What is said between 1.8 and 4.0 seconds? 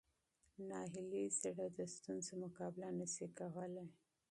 ستونزو مقابله نه شي کولی.